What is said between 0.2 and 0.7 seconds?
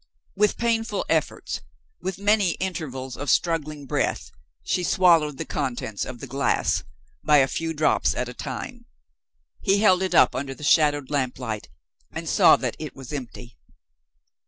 With